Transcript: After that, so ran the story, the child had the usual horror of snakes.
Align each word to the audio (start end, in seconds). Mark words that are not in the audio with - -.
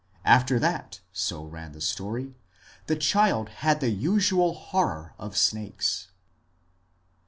After 0.25 0.57
that, 0.57 1.01
so 1.13 1.43
ran 1.43 1.73
the 1.73 1.79
story, 1.79 2.33
the 2.87 2.95
child 2.95 3.49
had 3.61 3.81
the 3.81 3.91
usual 3.91 4.55
horror 4.55 5.13
of 5.19 5.37
snakes. 5.37 6.07